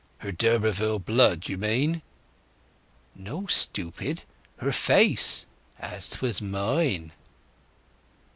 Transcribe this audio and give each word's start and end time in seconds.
Her 0.17 0.31
d'Urberville 0.31 0.97
blood, 0.97 1.47
you 1.47 1.59
mean?" 1.59 2.01
"No, 3.13 3.45
stupid; 3.45 4.23
her 4.57 4.71
face—as 4.71 6.09
'twas 6.09 6.41
mine." 6.41 7.11